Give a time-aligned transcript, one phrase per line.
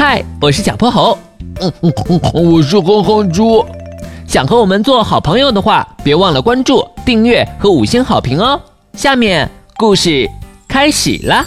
[0.00, 1.18] 嗨，我是小泼猴。
[1.60, 3.66] 嗯嗯嗯，我是哼哼猪。
[4.28, 8.60] 想和我们做好朋友的话，别忘了关注、订阅和五星好评哦。
[8.92, 10.30] 下面故事
[10.68, 11.44] 开始啦。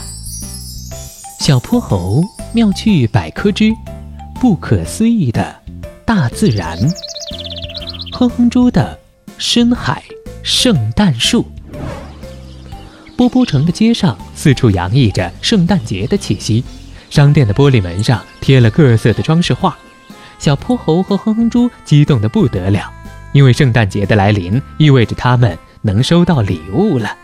[1.40, 3.72] 小泼猴妙趣百科之
[4.42, 5.56] 不可思议的
[6.04, 6.78] 大自然。
[8.12, 9.00] 哼哼猪的
[9.38, 10.04] 深海
[10.44, 11.46] 圣诞树。
[13.16, 16.62] 波波城的街上四处洋溢着圣诞节的气息，
[17.12, 19.78] 商店的玻璃门上贴了各色的装饰画。
[20.40, 22.90] 小泼猴和哼哼猪激动得不得了，
[23.34, 27.16] 因为圣诞节的来临意味着他们能收到礼物了。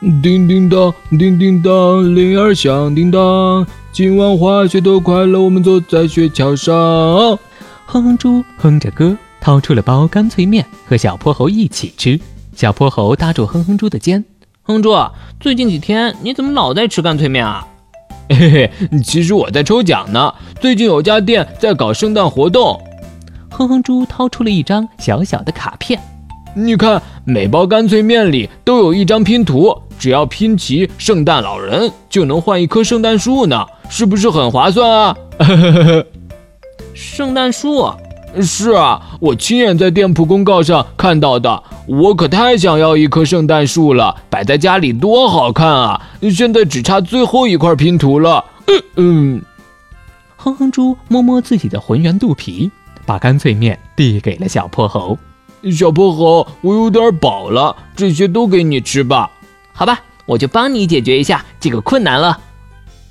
[0.00, 6.74] 叮叮当，叮叮当，铃儿响叮当，今晚滑雪多快乐，我们坐在雪橇上。
[7.84, 12.18] 哼哼猪哼着歌，掏出了包干脆面和小泼猴一起吃。
[12.54, 14.24] 小泼猴搭住哼哼猪的肩。
[14.62, 14.96] 哼猪，
[15.38, 17.66] 最近几天你怎么老在吃干脆面啊？
[18.30, 18.70] 嘿嘿，
[19.02, 20.32] 其实我在抽奖呢。
[20.60, 22.78] 最近有家店在搞圣诞活动。
[23.50, 25.98] 哼哼猪掏出了一张小小的卡片，
[26.54, 35.16] 你看，每包干脆面里都有一张拼图，只要拼齐圣诞老人，就能换一棵圣诞树呢，是不是很划算啊？
[36.94, 37.90] 圣诞树。
[38.42, 41.62] 是啊，我亲眼在店铺公告上看到的。
[41.88, 46.06] 我可太想要一棵圣诞树了，摆在家里多好看啊！
[46.30, 48.44] 现在只差最后一块拼图了。
[48.66, 49.42] 嗯嗯，
[50.36, 52.70] 哼哼猪摸摸自己的浑圆肚皮，
[53.06, 55.16] 把干脆面递给了小泼猴。
[55.72, 59.30] 小泼猴，我有点饱了，这些都给你吃吧。
[59.72, 62.38] 好吧，我就帮你解决一下这个困难了。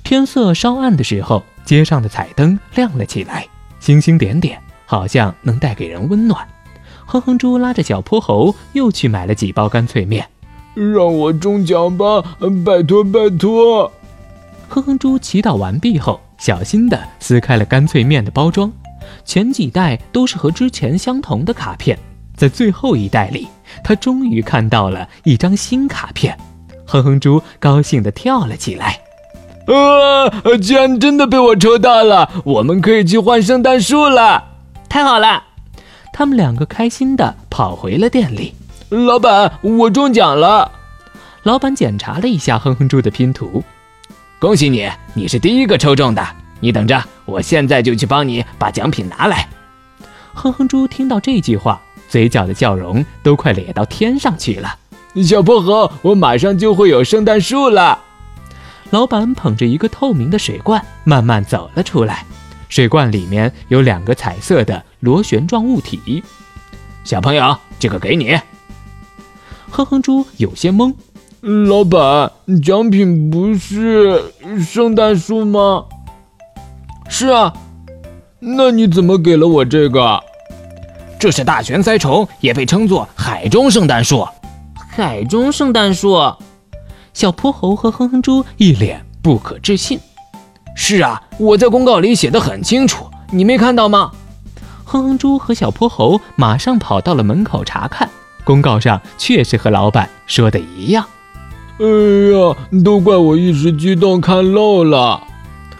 [0.04, 3.44] 天色稍暗的时候，街上的彩灯亮了起来，
[3.80, 4.56] 星星点点。
[4.90, 6.48] 好像能带给人温暖。
[7.10, 10.28] 哼哼猪拉着小泼猴又去买了几包干脆面，
[10.74, 12.22] 让我中奖吧，
[12.66, 13.90] 拜托拜托！
[14.68, 18.70] 哼哼猪祈祷完毕后，小心地撕开了干脆面的包装，
[19.24, 21.98] 前几袋都是和之前相同的卡片，
[22.36, 23.48] 在最后一袋里，
[23.82, 26.36] 他终于看到了一张新卡片。
[26.84, 29.00] 哼哼猪高兴地跳了起来，
[29.66, 30.28] 啊！
[30.60, 34.44] 居然真的被我抽到了，我们可以去换圣诞树了！
[34.90, 35.44] 太好了，
[36.18, 38.52] 他们两个开心地跑回了店里。
[38.88, 40.68] 老板，我中奖了！
[41.44, 43.62] 老板检查了一下哼哼猪的拼图，
[44.40, 46.26] 恭喜你，你是第一个抽中的。
[46.58, 49.48] 你等着，我现在就去帮你把奖品拿来。
[50.34, 54.74] 哼哼猪听到这句话，嘴角的笑容都快咧到天上去了。
[55.22, 57.96] 小薄荷，我马上就会有圣诞树了。
[58.90, 62.26] 老板捧着一个透明的水罐，慢慢走了出来。
[62.68, 66.22] 水罐里面有两个彩色的螺旋状物体，
[67.04, 68.38] 小朋友，这个给你。
[69.70, 70.94] 哼哼猪有些懵，
[71.40, 72.32] 老板，
[72.64, 75.84] 奖品不是圣诞树吗？
[77.08, 77.52] 是啊，
[78.40, 80.20] 那你怎么给了我这个？
[81.20, 84.26] 这是大旋鳃虫，也被称作海中圣诞树。
[84.90, 86.18] 海中圣诞树，
[87.12, 90.00] 小泼猴和哼哼猪一脸不可置信。
[90.74, 94.10] 是啊，我在公告里写的很清楚，你没看到吗？
[94.90, 98.08] 哼哼猪和小泼猴马上跑到了门口查看，
[98.42, 101.04] 公告上确实和老板说的一样。
[101.78, 105.22] 哎呀，都怪我一时激动看漏了。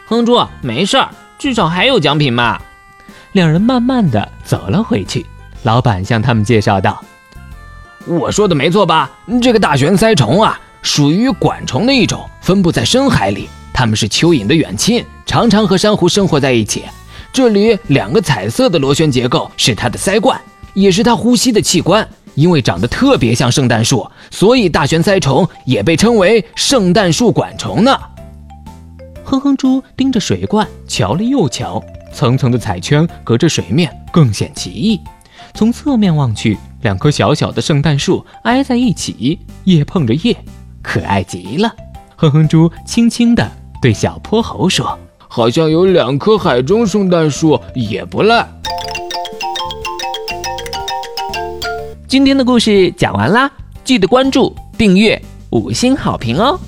[0.06, 1.08] 哼猪，没事儿，
[1.38, 2.60] 至少还有奖品嘛。
[3.32, 5.24] 两人慢慢的走了回去，
[5.62, 7.02] 老板向他们介绍道
[8.04, 9.10] ：“我说的没错吧？
[9.40, 16.84] 这个大旋鳃虫啊，属于管虫的一种，分布在深海里。”它们是蚯蚓的远亲，常常和珊瑚生活在一起。
[17.32, 20.40] 这里两个彩色的螺旋结构是它的鳃冠，
[20.74, 22.06] 也是它呼吸的器官。
[22.34, 27.98] 因为长得特别像圣诞树，所以大旋鳃虫也被称为圣诞树管虫呢。
[29.24, 31.82] 哼哼猪盯着水罐瞧了又瞧，
[32.14, 35.00] 层层的彩圈隔着水面更显奇异。
[35.52, 40.36] 从侧面望去，两棵小小的圣诞树挨在一起，叶碰着叶，
[40.80, 41.74] 可爱极了。
[42.14, 43.50] 哼哼猪轻轻地。
[43.80, 44.98] 对小泼猴说
[45.28, 48.48] ：“好像有两棵海中圣诞树，也不赖。”
[52.08, 53.50] 今天的故事讲完啦，
[53.84, 55.20] 记得关注、订阅、
[55.50, 56.58] 五星好评哦！